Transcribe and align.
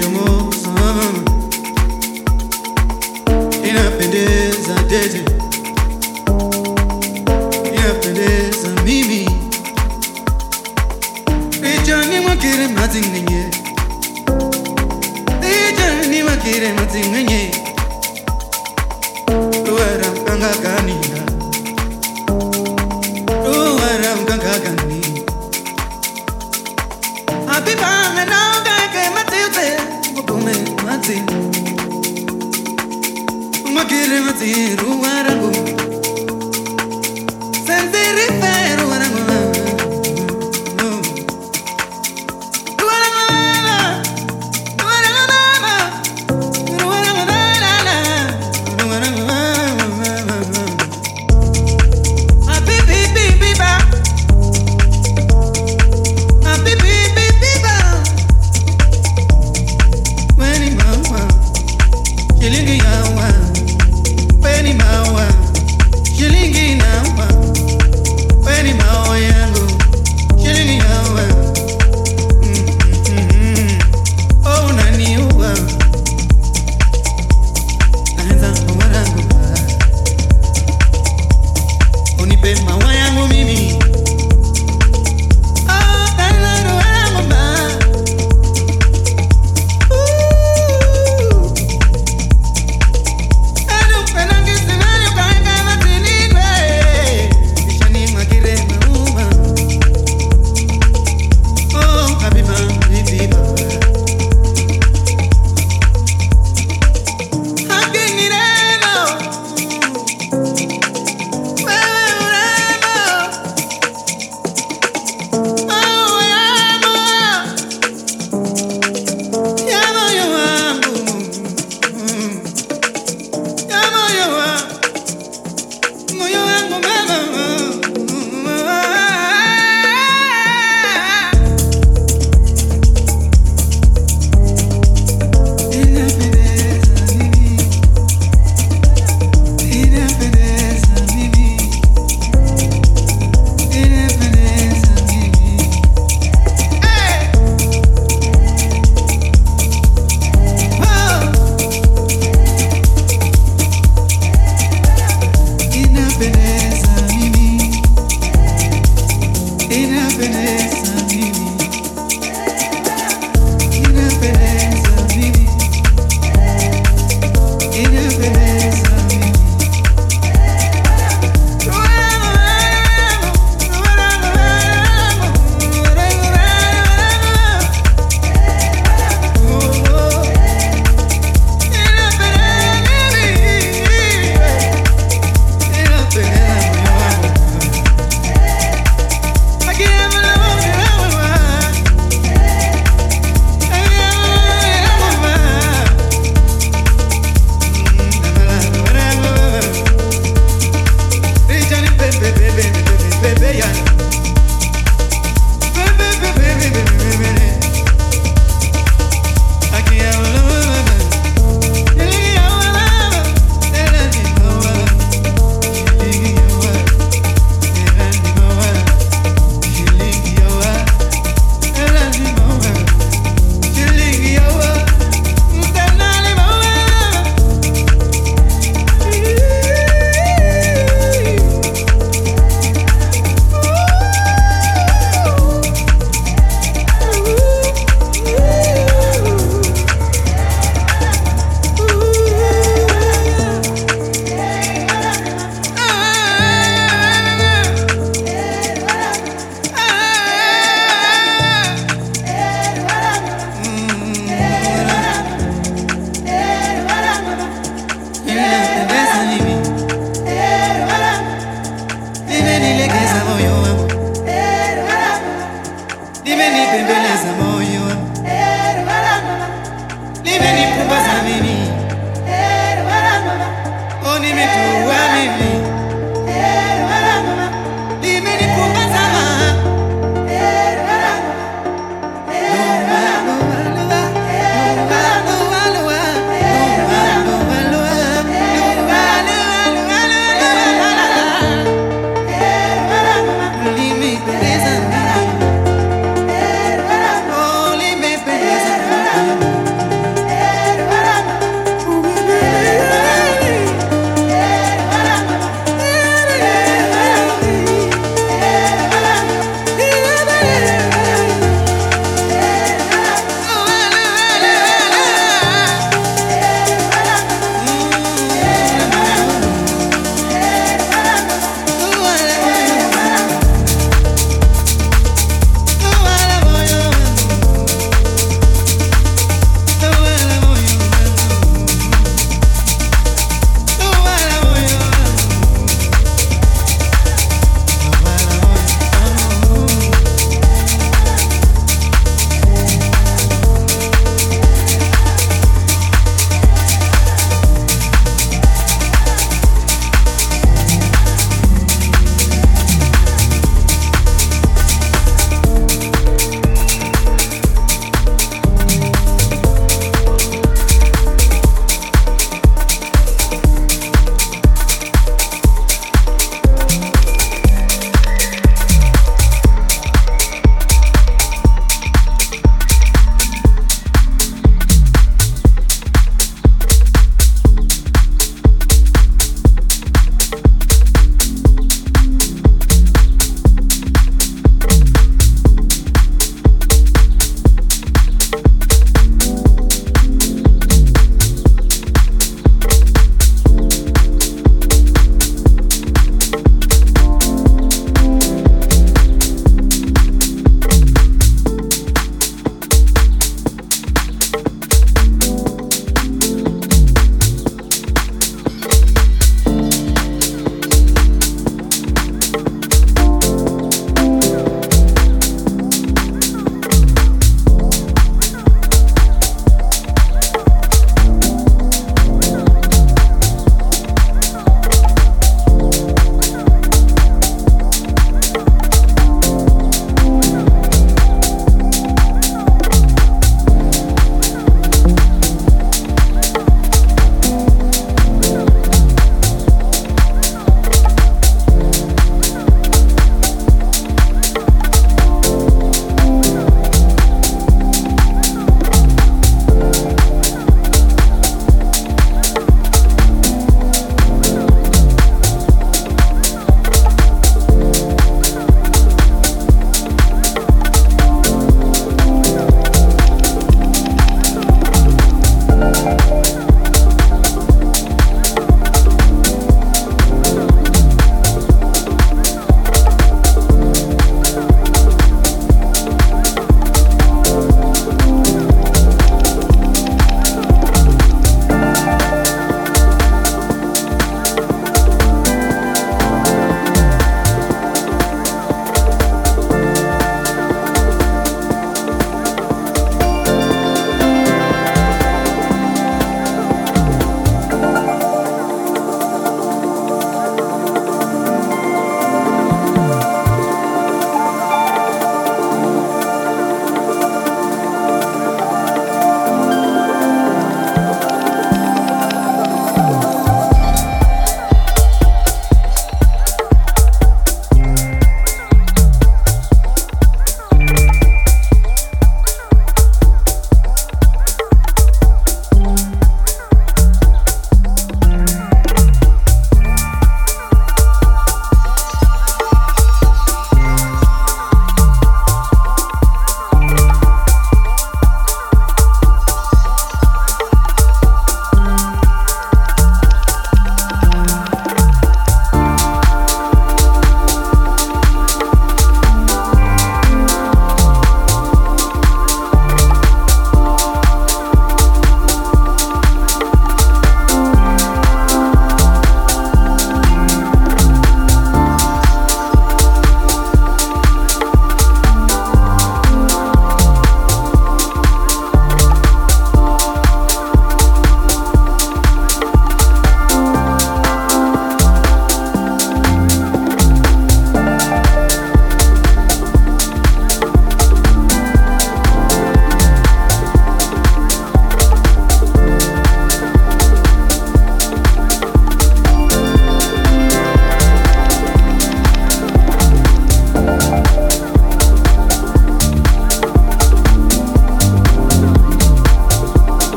your 0.00 0.10
moves. 0.10 0.64
Uh-huh. 0.66 1.24
Enough 3.64 4.00
I 4.70 4.88
did 4.88 5.14
it. 5.14 5.37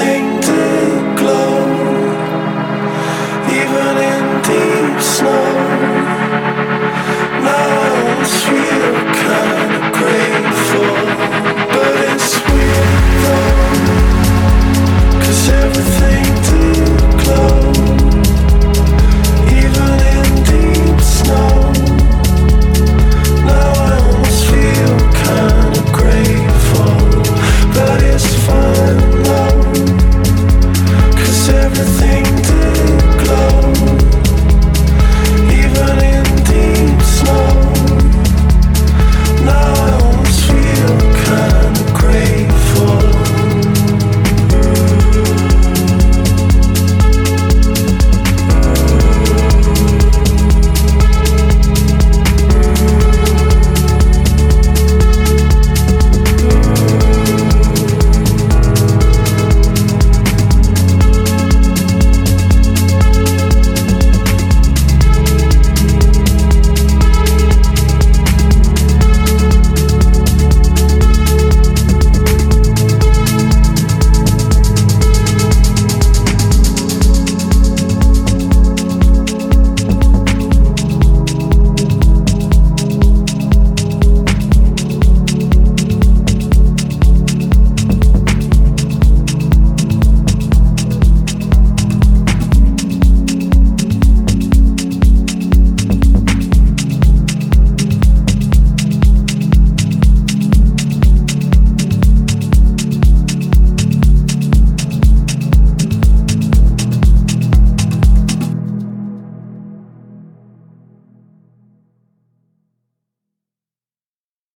Everything 0.00 0.39